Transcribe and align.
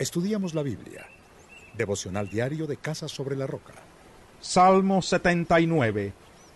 Estudiamos 0.00 0.54
la 0.54 0.62
Biblia. 0.62 1.06
Devocional 1.76 2.30
diario 2.30 2.66
de 2.66 2.78
Casa 2.78 3.06
sobre 3.06 3.36
la 3.36 3.46
Roca. 3.46 3.74
Salmo 4.40 5.02
79. 5.02 6.14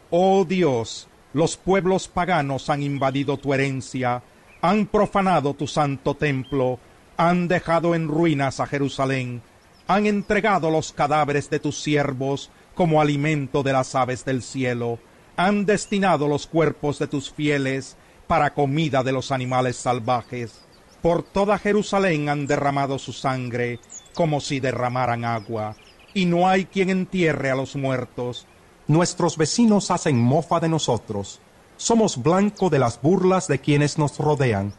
Oh 0.08 0.46
Dios, 0.46 1.08
los 1.34 1.58
pueblos 1.58 2.08
paganos 2.08 2.70
han 2.70 2.83
invadido 2.83 3.36
tu 3.36 3.52
herencia, 3.52 4.22
han 4.62 4.86
profanado 4.86 5.52
tu 5.52 5.67
santo 5.67 6.15
templo, 6.15 6.78
han 7.18 7.46
dejado 7.46 7.94
en 7.94 8.09
ruinas 8.09 8.61
a 8.61 8.66
Jerusalén, 8.66 9.43
han 9.89 10.07
entregado 10.07 10.71
los 10.71 10.93
cadáveres 10.93 11.51
de 11.51 11.61
tus 11.61 11.83
siervos 11.83 12.51
como 12.75 13.03
alimento 13.03 13.63
de 13.63 13.75
las 13.75 13.95
aves 13.95 14.25
del 14.25 14.43
cielo, 14.43 14.99
han 15.37 15.67
destinado 15.67 16.29
los 16.29 16.47
cuerpos 16.47 16.99
de 16.99 17.09
tus 17.09 17.31
fieles 17.31 17.99
para 18.27 18.55
comida 18.55 19.03
de 19.03 19.13
los 19.13 19.31
animales 19.31 19.77
salvajes. 19.77 20.65
Por 21.05 21.23
toda 21.23 21.59
Jerusalén 21.59 22.30
han 22.30 22.46
derramado 22.46 22.98
su 22.98 23.12
sangre 23.12 23.79
como 24.14 24.41
si 24.41 24.59
derramaran 24.59 25.27
agua, 25.27 25.77
y 26.15 26.24
no 26.24 26.48
hay 26.48 26.65
quien 26.65 26.88
entierre 26.88 27.51
a 27.51 27.55
los 27.55 27.77
muertos. 27.77 28.46
Nuestros 28.87 29.37
vecinos 29.37 29.91
hacen 29.91 30.19
mofa 30.19 30.60
de 30.60 30.70
nosotros. 30.70 31.43
Somos 31.77 32.23
blanco 32.23 32.70
de 32.70 32.79
las 32.79 33.02
burlas 33.02 33.48
de 33.48 33.59
quienes 33.59 33.98
nos 33.98 34.16
rodean. 34.16 34.73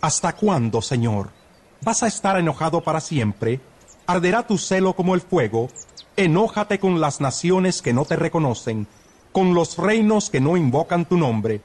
¿Hasta 0.00 0.36
cuándo, 0.36 0.80
Señor? 0.80 1.30
¿Vas 1.82 2.04
a 2.04 2.06
estar 2.06 2.38
enojado 2.38 2.80
para 2.80 3.00
siempre? 3.00 3.60
¿Arderá 4.06 4.46
tu 4.46 4.58
celo 4.58 4.94
como 4.94 5.16
el 5.16 5.22
fuego? 5.22 5.70
Enójate 6.16 6.78
con 6.78 7.00
las 7.00 7.20
naciones 7.20 7.82
que 7.82 7.92
no 7.92 8.04
te 8.04 8.14
reconocen, 8.14 8.86
con 9.32 9.54
los 9.54 9.76
reinos 9.76 10.30
que 10.30 10.40
no 10.40 10.56
invocan 10.56 11.04
tu 11.04 11.16
nombre. 11.16 11.62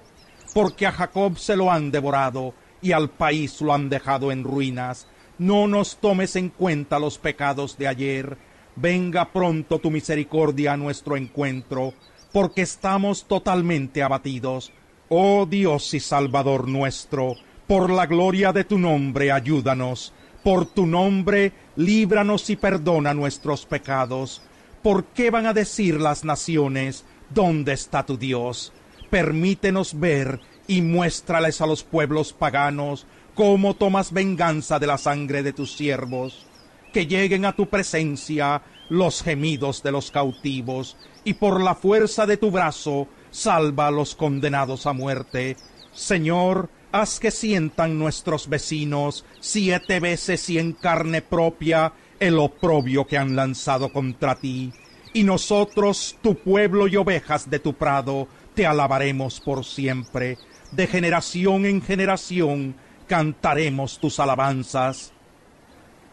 Porque 0.56 0.88
a 0.88 0.92
Jacob 0.94 1.38
se 1.38 1.56
lo 1.56 1.72
han 1.72 1.92
devorado 1.92 2.56
y 2.82 2.92
al 2.92 3.10
país 3.10 3.62
lo 3.62 3.74
han 3.74 3.90
dejado 3.90 4.32
en 4.32 4.44
ruinas. 4.44 5.08
No 5.38 5.68
nos 5.68 5.98
tomes 5.98 6.36
en 6.36 6.50
cuenta 6.50 7.00
los 7.00 7.18
pecados 7.18 7.78
de 7.78 7.88
ayer. 7.88 8.38
Venga 8.76 9.32
pronto 9.32 9.80
tu 9.80 9.92
misericordia 9.92 10.74
a 10.74 10.78
nuestro 10.78 11.18
encuentro, 11.18 11.94
porque 12.32 12.62
estamos 12.62 13.26
totalmente 13.26 14.04
abatidos. 14.04 14.72
Oh 15.10 15.46
Dios 15.50 15.94
y 15.94 16.00
Salvador 16.00 16.68
nuestro, 16.68 17.36
por 17.68 17.90
la 17.90 18.06
gloria 18.06 18.54
de 18.54 18.64
tu 18.64 18.78
nombre 18.78 19.32
ayúdanos. 19.32 20.14
Por 20.44 20.66
tu 20.66 20.86
nombre 20.86 21.52
líbranos 21.76 22.50
y 22.50 22.56
perdona 22.56 23.14
nuestros 23.14 23.66
pecados. 23.66 24.42
¿Por 24.82 25.06
qué 25.06 25.30
van 25.32 25.46
a 25.46 25.54
decir 25.54 26.00
las 26.00 26.24
naciones, 26.24 27.04
¿dónde 27.30 27.74
está 27.74 28.06
tu 28.06 28.18
Dios? 28.18 28.72
Permítenos 29.10 30.00
ver 30.00 30.40
y 30.70 30.84
muéstrales 30.84 31.62
a 31.62 31.66
los 31.66 31.84
pueblos 31.84 32.32
paganos 32.32 33.08
cómo 33.34 33.74
tomas 33.74 34.14
venganza 34.14 34.78
de 34.78 34.86
la 34.86 35.00
sangre 35.00 35.42
de 35.42 35.52
tus 35.52 35.74
siervos. 35.74 36.46
Que 36.94 37.08
lleguen 37.08 37.46
a 37.46 37.56
tu 37.56 37.68
presencia 37.68 38.62
los 38.88 39.24
gemidos 39.24 39.82
de 39.82 39.92
los 39.92 40.12
cautivos, 40.12 40.96
y 41.24 41.34
por 41.34 41.62
la 41.62 41.74
fuerza 41.74 42.26
de 42.28 42.38
tu 42.38 42.52
brazo 42.52 43.08
salva 43.32 43.88
a 43.88 43.92
los 43.92 44.16
condenados 44.16 44.86
a 44.86 44.94
muerte. 44.94 45.58
Señor, 45.92 46.70
haz 46.92 47.20
que 47.20 47.32
sientan 47.32 47.98
nuestros 47.98 48.48
vecinos 48.48 49.26
siete 49.40 50.00
veces 50.00 50.50
y 50.52 50.60
en 50.60 50.74
carne 50.74 51.24
propia 51.24 51.94
el 52.20 52.38
oprobio 52.38 53.08
que 53.08 53.18
han 53.18 53.36
lanzado 53.36 53.92
contra 53.92 54.36
ti. 54.36 54.72
Y 55.14 55.24
nosotros, 55.24 56.18
tu 56.22 56.36
pueblo 56.36 56.88
y 56.88 56.96
ovejas 56.96 57.50
de 57.50 57.58
tu 57.58 57.74
prado, 57.74 58.28
te 58.54 58.68
alabaremos 58.68 59.40
por 59.40 59.66
siempre 59.66 60.38
de 60.72 60.88
generación 60.88 61.66
en 61.66 61.82
generación 61.82 62.76
cantaremos 63.08 64.00
tus 64.00 64.20
alabanzas. 64.20 65.12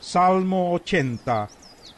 Salmo 0.00 0.72
80. 0.72 1.48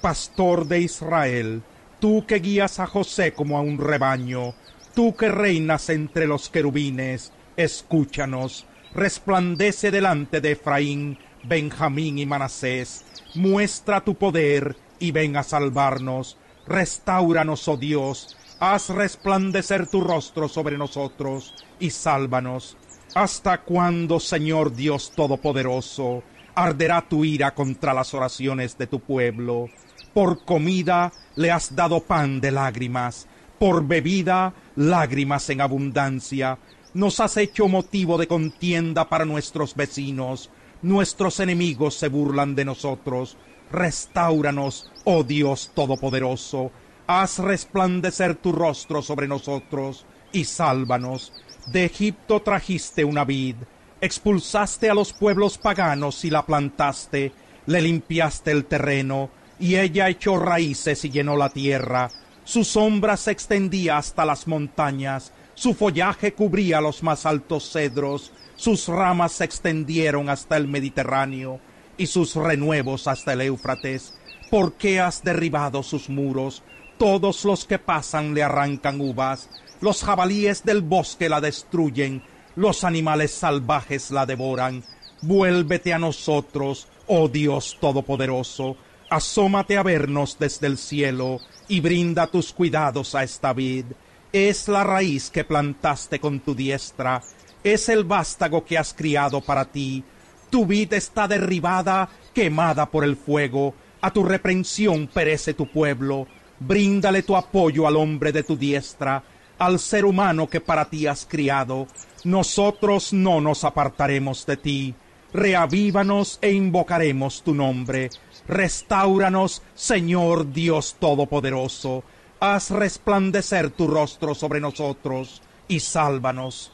Pastor 0.00 0.66
de 0.66 0.80
Israel, 0.80 1.62
tú 2.00 2.24
que 2.26 2.36
guías 2.36 2.80
a 2.80 2.86
José 2.86 3.32
como 3.32 3.58
a 3.58 3.60
un 3.60 3.78
rebaño, 3.78 4.54
tú 4.94 5.14
que 5.14 5.28
reinas 5.28 5.88
entre 5.88 6.26
los 6.26 6.48
querubines, 6.48 7.32
escúchanos, 7.56 8.66
resplandece 8.94 9.90
delante 9.90 10.40
de 10.40 10.52
Efraín, 10.52 11.18
Benjamín 11.44 12.18
y 12.18 12.26
Manasés, 12.26 13.04
muestra 13.34 14.02
tu 14.02 14.14
poder 14.14 14.76
y 14.98 15.12
ven 15.12 15.36
a 15.36 15.42
salvarnos, 15.42 16.36
restauranos, 16.66 17.68
oh 17.68 17.76
Dios, 17.76 18.36
haz 18.60 18.90
resplandecer 18.90 19.86
tu 19.86 20.00
rostro 20.00 20.48
sobre 20.48 20.76
nosotros 20.76 21.54
y 21.78 21.90
sálvanos. 21.90 22.76
¿Hasta 23.14 23.62
cuándo, 23.62 24.20
Señor 24.20 24.74
Dios 24.74 25.12
Todopoderoso, 25.14 26.22
arderá 26.54 27.02
tu 27.08 27.24
ira 27.24 27.54
contra 27.54 27.94
las 27.94 28.12
oraciones 28.14 28.76
de 28.76 28.86
tu 28.86 29.00
pueblo? 29.00 29.68
Por 30.12 30.44
comida 30.44 31.12
le 31.36 31.50
has 31.50 31.74
dado 31.74 32.00
pan 32.00 32.40
de 32.40 32.50
lágrimas, 32.50 33.28
por 33.58 33.86
bebida 33.86 34.52
lágrimas 34.76 35.48
en 35.50 35.60
abundancia. 35.60 36.58
Nos 36.94 37.20
has 37.20 37.36
hecho 37.36 37.68
motivo 37.68 38.18
de 38.18 38.26
contienda 38.26 39.08
para 39.08 39.24
nuestros 39.24 39.74
vecinos. 39.74 40.50
Nuestros 40.82 41.40
enemigos 41.40 41.94
se 41.94 42.08
burlan 42.08 42.54
de 42.54 42.64
nosotros. 42.64 43.36
Restauranos, 43.70 44.90
oh 45.04 45.22
Dios 45.22 45.70
Todopoderoso 45.74 46.72
haz 47.08 47.38
resplandecer 47.38 48.36
tu 48.36 48.52
rostro 48.52 49.00
sobre 49.00 49.26
nosotros 49.26 50.04
y 50.30 50.44
sálvanos. 50.44 51.32
De 51.66 51.86
Egipto 51.86 52.40
trajiste 52.42 53.02
una 53.02 53.24
vid, 53.24 53.56
expulsaste 54.00 54.90
a 54.90 54.94
los 54.94 55.14
pueblos 55.14 55.56
paganos 55.56 56.24
y 56.26 56.30
la 56.30 56.44
plantaste, 56.44 57.32
le 57.64 57.80
limpiaste 57.80 58.50
el 58.50 58.66
terreno, 58.66 59.30
y 59.58 59.76
ella 59.76 60.08
echó 60.10 60.38
raíces 60.38 61.02
y 61.06 61.10
llenó 61.10 61.36
la 61.36 61.48
tierra. 61.48 62.10
Su 62.44 62.62
sombra 62.62 63.16
se 63.16 63.30
extendía 63.30 63.96
hasta 63.96 64.26
las 64.26 64.46
montañas, 64.46 65.32
su 65.54 65.72
follaje 65.72 66.34
cubría 66.34 66.82
los 66.82 67.02
más 67.02 67.24
altos 67.24 67.72
cedros, 67.72 68.32
sus 68.56 68.86
ramas 68.86 69.32
se 69.32 69.44
extendieron 69.44 70.28
hasta 70.28 70.58
el 70.58 70.68
Mediterráneo, 70.68 71.58
y 71.96 72.06
sus 72.06 72.34
renuevos 72.36 73.08
hasta 73.08 73.32
el 73.32 73.40
Éufrates. 73.40 74.14
¿Por 74.50 74.74
qué 74.74 75.00
has 75.00 75.24
derribado 75.24 75.82
sus 75.82 76.10
muros? 76.10 76.62
Todos 76.98 77.44
los 77.44 77.64
que 77.64 77.78
pasan 77.78 78.34
le 78.34 78.42
arrancan 78.42 79.00
uvas, 79.00 79.48
los 79.80 80.02
jabalíes 80.02 80.64
del 80.64 80.82
bosque 80.82 81.28
la 81.28 81.40
destruyen, 81.40 82.24
los 82.56 82.82
animales 82.82 83.30
salvajes 83.30 84.10
la 84.10 84.26
devoran. 84.26 84.82
Vuélvete 85.22 85.92
a 85.92 86.00
nosotros, 86.00 86.88
oh 87.06 87.28
Dios 87.28 87.78
Todopoderoso, 87.80 88.76
asómate 89.10 89.76
a 89.76 89.84
vernos 89.84 90.38
desde 90.40 90.66
el 90.66 90.76
cielo 90.76 91.40
y 91.68 91.78
brinda 91.78 92.26
tus 92.26 92.52
cuidados 92.52 93.14
a 93.14 93.22
esta 93.22 93.52
vid. 93.52 93.86
Es 94.32 94.66
la 94.66 94.82
raíz 94.82 95.30
que 95.30 95.44
plantaste 95.44 96.18
con 96.18 96.40
tu 96.40 96.52
diestra, 96.52 97.22
es 97.62 97.88
el 97.88 98.02
vástago 98.02 98.64
que 98.64 98.76
has 98.76 98.92
criado 98.92 99.40
para 99.40 99.66
ti. 99.66 100.02
Tu 100.50 100.66
vid 100.66 100.94
está 100.94 101.28
derribada, 101.28 102.08
quemada 102.34 102.90
por 102.90 103.04
el 103.04 103.16
fuego, 103.16 103.72
a 104.00 104.12
tu 104.12 104.24
reprensión 104.24 105.06
perece 105.06 105.54
tu 105.54 105.70
pueblo 105.70 106.26
Bríndale 106.60 107.22
tu 107.22 107.36
apoyo 107.36 107.86
al 107.86 107.96
hombre 107.96 108.32
de 108.32 108.42
tu 108.42 108.56
diestra, 108.56 109.22
al 109.58 109.78
ser 109.78 110.04
humano 110.04 110.48
que 110.48 110.60
para 110.60 110.84
ti 110.86 111.06
has 111.06 111.26
criado. 111.26 111.86
Nosotros 112.24 113.12
no 113.12 113.40
nos 113.40 113.64
apartaremos 113.64 114.44
de 114.46 114.56
ti. 114.56 114.94
Reavívanos 115.32 116.38
e 116.40 116.52
invocaremos 116.52 117.42
tu 117.42 117.54
nombre. 117.54 118.10
Restáuranos, 118.46 119.62
Señor 119.74 120.52
Dios 120.52 120.96
Todopoderoso. 120.98 122.02
Haz 122.40 122.70
resplandecer 122.70 123.70
tu 123.70 123.86
rostro 123.88 124.34
sobre 124.34 124.60
nosotros 124.60 125.42
y 125.66 125.80
sálvanos. 125.80 126.72